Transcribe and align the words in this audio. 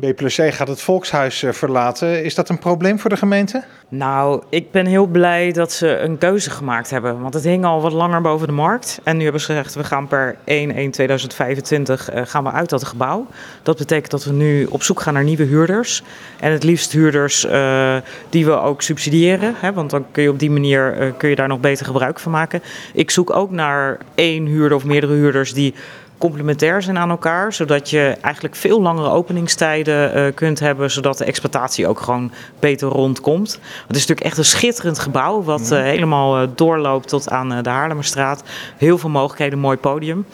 B 0.00 0.14
plus 0.16 0.36
C 0.36 0.54
gaat 0.54 0.68
het 0.68 0.80
volkshuis 0.80 1.42
eh, 1.42 1.52
verlaten. 1.52 2.24
Is 2.24 2.34
dat 2.34 2.48
een 2.48 2.58
probleem 2.58 2.98
voor 2.98 3.10
de 3.10 3.16
gemeente? 3.16 3.64
Nou, 3.88 4.42
ik 4.48 4.70
ben 4.70 4.86
heel 4.86 5.06
blij 5.06 5.52
dat 5.52 5.72
ze 5.72 5.98
een 5.98 6.18
keuze 6.18 6.50
gemaakt 6.50 6.90
hebben. 6.90 7.20
Want 7.20 7.34
het 7.34 7.44
hing 7.44 7.64
al 7.64 7.80
wat 7.80 7.92
langer 7.92 8.20
boven 8.20 8.46
de 8.46 8.52
markt. 8.52 9.00
En 9.04 9.16
nu 9.16 9.22
hebben 9.22 9.40
ze 9.40 9.46
gezegd, 9.46 9.74
we 9.74 9.84
gaan 9.84 10.08
per 10.08 10.34
1-1-2025 10.34 10.38
uh, 10.44 12.22
gaan 12.24 12.44
we 12.44 12.50
uit 12.50 12.70
dat 12.70 12.84
gebouw. 12.84 13.26
Dat 13.62 13.76
betekent 13.78 14.10
dat 14.10 14.24
we 14.24 14.32
nu 14.32 14.64
op 14.64 14.82
zoek 14.82 15.00
gaan 15.00 15.14
naar 15.14 15.24
nieuwe 15.24 15.44
huurders. 15.44 16.02
En 16.40 16.52
het 16.52 16.62
liefst 16.62 16.92
huurders 16.92 17.44
uh, 17.44 17.96
die 18.30 18.44
we 18.44 18.60
ook 18.60 18.82
subsidiëren. 18.82 19.54
Hè, 19.56 19.72
want 19.72 19.90
dan 19.90 20.06
kun 20.10 20.22
je 20.22 20.30
op 20.30 20.38
die 20.38 20.50
manier 20.50 21.14
kun 21.16 21.28
je 21.28 21.36
daar 21.36 21.48
nog 21.48 21.60
beter 21.60 21.86
gebruik 21.86 22.18
van 22.18 22.32
maken. 22.32 22.62
Ik 22.92 23.10
zoek 23.10 23.30
ook 23.30 23.50
naar 23.50 23.98
één 24.14 24.46
huurder 24.46 24.76
of 24.76 24.84
meerdere 24.84 25.12
huurders 25.12 25.52
die 25.52 25.74
complementair 26.18 26.82
zijn 26.82 26.98
aan 26.98 27.10
elkaar, 27.10 27.52
zodat 27.52 27.90
je 27.90 28.16
eigenlijk 28.20 28.54
veel 28.54 28.82
langere 28.82 29.08
openingstijden 29.08 30.16
uh, 30.16 30.34
kunt 30.34 30.60
hebben, 30.60 30.90
zodat 30.90 31.18
de 31.18 31.24
exploitatie 31.24 31.88
ook 31.88 32.00
gewoon 32.00 32.32
beter 32.60 32.88
rondkomt. 32.88 33.60
Het 33.86 33.96
is 33.96 34.06
natuurlijk 34.06 34.26
echt 34.26 34.38
een 34.38 34.44
schitterend 34.44 34.98
gebouw, 34.98 35.42
wat 35.42 35.70
uh, 35.72 35.80
helemaal 35.80 36.42
uh, 36.42 36.48
doorloopt 36.54 37.08
tot 37.08 37.30
aan 37.30 37.62
de 37.62 37.70
Haarlemmerstraat. 37.70 38.42
Heel 38.76 38.98
veel 38.98 39.10
mogelijkheden, 39.10 39.58
mooi 39.58 39.76
podium. 39.76 40.26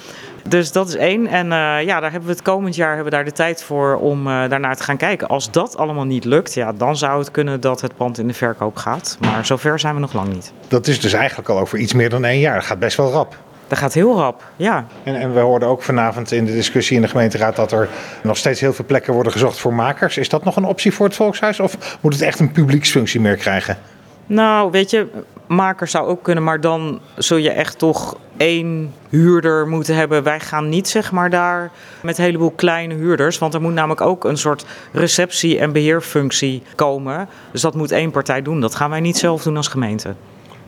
Dus 0.48 0.72
dat 0.72 0.88
is 0.88 0.96
één. 0.96 1.26
En 1.26 1.46
ja, 1.84 2.00
daar 2.00 2.10
hebben 2.10 2.28
we 2.28 2.34
het 2.34 2.42
komend 2.42 2.74
jaar 2.74 2.94
hebben 2.94 3.04
we 3.04 3.10
daar 3.10 3.24
de 3.24 3.32
tijd 3.32 3.62
voor 3.62 3.96
om 3.96 4.24
daarnaar 4.24 4.76
te 4.76 4.82
gaan 4.82 4.96
kijken. 4.96 5.28
Als 5.28 5.50
dat 5.50 5.76
allemaal 5.76 6.04
niet 6.04 6.24
lukt, 6.24 6.54
ja, 6.54 6.72
dan 6.72 6.96
zou 6.96 7.18
het 7.18 7.30
kunnen 7.30 7.60
dat 7.60 7.80
het 7.80 7.96
pand 7.96 8.18
in 8.18 8.26
de 8.26 8.34
verkoop 8.34 8.76
gaat. 8.76 9.16
Maar 9.20 9.46
zover 9.46 9.78
zijn 9.78 9.94
we 9.94 10.00
nog 10.00 10.12
lang 10.12 10.32
niet. 10.32 10.52
Dat 10.68 10.86
is 10.86 11.00
dus 11.00 11.12
eigenlijk 11.12 11.48
al 11.48 11.58
over 11.58 11.78
iets 11.78 11.92
meer 11.92 12.10
dan 12.10 12.24
één 12.24 12.40
jaar. 12.40 12.54
Dat 12.54 12.64
gaat 12.64 12.78
best 12.78 12.96
wel 12.96 13.10
rap. 13.10 13.36
Dat 13.68 13.78
gaat 13.78 13.94
heel 13.94 14.16
rap, 14.16 14.44
ja. 14.56 14.86
En, 15.02 15.14
en, 15.14 15.34
we 15.34 15.40
hoorden 15.40 15.68
ook 15.68 15.82
vanavond 15.82 16.32
in 16.32 16.44
de 16.44 16.52
discussie 16.52 16.96
in 16.96 17.02
de 17.02 17.08
gemeenteraad 17.08 17.56
dat 17.56 17.72
er 17.72 17.88
nog 18.22 18.36
steeds 18.36 18.60
heel 18.60 18.72
veel 18.72 18.84
plekken 18.84 19.14
worden 19.14 19.32
gezocht 19.32 19.58
voor 19.58 19.74
makers. 19.74 20.16
Is 20.16 20.28
dat 20.28 20.44
nog 20.44 20.56
een 20.56 20.64
optie 20.64 20.92
voor 20.92 21.06
het 21.06 21.16
Volkshuis 21.16 21.60
of 21.60 21.98
moet 22.00 22.12
het 22.12 22.22
echt 22.22 22.40
een 22.40 22.52
publieksfunctie 22.52 23.20
meer 23.20 23.36
krijgen? 23.36 23.78
Nou, 24.26 24.70
weet 24.70 24.90
je, 24.90 25.06
makers 25.46 25.90
zou 25.90 26.06
ook 26.06 26.22
kunnen, 26.22 26.44
maar 26.44 26.60
dan 26.60 27.00
zul 27.16 27.36
je 27.36 27.50
echt 27.50 27.78
toch 27.78 28.16
één 28.36 28.94
huurder 29.08 29.68
moeten 29.68 29.96
hebben. 29.96 30.22
Wij 30.22 30.40
gaan 30.40 30.68
niet 30.68 30.88
zeg 30.88 31.12
maar 31.12 31.30
daar 31.30 31.70
met 32.02 32.18
een 32.18 32.24
heleboel 32.24 32.50
kleine 32.50 32.94
huurders, 32.94 33.38
want 33.38 33.54
er 33.54 33.60
moet 33.60 33.72
namelijk 33.72 34.00
ook 34.00 34.24
een 34.24 34.36
soort 34.36 34.64
receptie- 34.92 35.58
en 35.58 35.72
beheerfunctie 35.72 36.62
komen. 36.74 37.28
Dus 37.52 37.60
dat 37.60 37.74
moet 37.74 37.90
één 37.90 38.10
partij 38.10 38.42
doen. 38.42 38.60
Dat 38.60 38.74
gaan 38.74 38.90
wij 38.90 39.00
niet 39.00 39.18
zelf 39.18 39.42
doen 39.42 39.56
als 39.56 39.68
gemeente. 39.68 40.14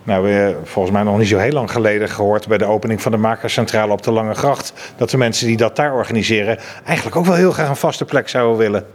Nou, 0.04 0.24
we 0.24 0.30
hebben 0.30 0.66
volgens 0.66 0.94
mij 0.94 1.02
nog 1.02 1.18
niet 1.18 1.28
zo 1.28 1.38
heel 1.38 1.52
lang 1.52 1.70
geleden 1.70 2.08
gehoord 2.08 2.48
bij 2.48 2.58
de 2.58 2.64
opening 2.64 3.02
van 3.02 3.12
de 3.12 3.18
Makerscentrale 3.18 3.92
op 3.92 4.02
de 4.02 4.10
Lange 4.10 4.34
Gracht. 4.34 4.72
Dat 4.96 5.10
de 5.10 5.16
mensen 5.16 5.46
die 5.46 5.56
dat 5.56 5.76
daar 5.76 5.94
organiseren 5.94 6.58
eigenlijk 6.84 7.16
ook 7.16 7.24
wel 7.24 7.34
heel 7.34 7.52
graag 7.52 7.68
een 7.68 7.76
vaste 7.76 8.04
plek 8.04 8.28
zouden 8.28 8.58
willen. 8.58 8.86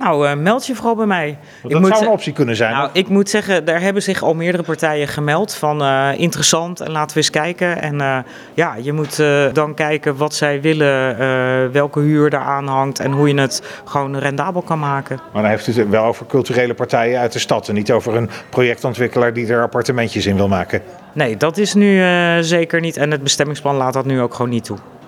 Nou, 0.00 0.28
uh, 0.28 0.34
meld 0.34 0.66
je 0.66 0.74
vooral 0.74 0.94
bij 0.94 1.06
mij. 1.06 1.38
Dat 1.62 1.86
zou 1.86 2.04
een 2.04 2.10
optie 2.10 2.32
kunnen 2.32 2.56
zijn. 2.56 2.72
Nou, 2.72 2.90
ik 2.92 3.08
moet 3.08 3.30
zeggen, 3.30 3.64
daar 3.64 3.80
hebben 3.80 4.02
zich 4.02 4.22
al 4.22 4.34
meerdere 4.34 4.62
partijen 4.62 5.08
gemeld 5.08 5.54
van 5.54 5.82
uh, 5.82 6.08
interessant 6.16 6.80
en 6.80 6.90
laten 6.90 7.10
we 7.10 7.16
eens 7.16 7.30
kijken. 7.30 7.82
En 7.82 7.94
uh, 7.94 8.18
ja, 8.54 8.74
je 8.80 8.92
moet 8.92 9.22
dan 9.52 9.74
kijken 9.74 10.16
wat 10.16 10.34
zij 10.34 10.60
willen, 10.60 11.16
welke 11.72 12.00
huur 12.00 12.30
daar 12.30 12.40
aan 12.40 12.66
hangt 12.66 13.00
en 13.00 13.12
hoe 13.12 13.28
je 13.28 13.40
het 13.40 13.62
gewoon 13.84 14.18
rendabel 14.18 14.62
kan 14.62 14.78
maken. 14.78 15.20
Maar 15.32 15.42
dan 15.42 15.50
heeft 15.50 15.66
u 15.66 15.72
het 15.72 15.88
wel 15.88 16.04
over 16.04 16.26
culturele 16.26 16.74
partijen 16.74 17.20
uit 17.20 17.32
de 17.32 17.38
stad 17.38 17.68
en 17.68 17.74
niet 17.74 17.92
over 17.92 18.16
een 18.16 18.30
projectontwikkelaar 18.50 19.32
die 19.32 19.46
er 19.46 19.62
appartementjes 19.62 20.26
in 20.26 20.36
wil 20.36 20.48
maken. 20.48 20.82
Nee, 21.12 21.36
dat 21.36 21.56
is 21.56 21.74
nu 21.74 22.02
zeker 22.42 22.80
niet 22.80 22.96
en 22.96 23.10
het 23.10 23.22
bestemmingsplan 23.22 23.76
laat 23.76 23.92
dat 23.92 24.04
nu 24.04 24.20
ook 24.20 24.34
gewoon 24.34 24.50
niet 24.50 24.64
toe. 24.64 24.78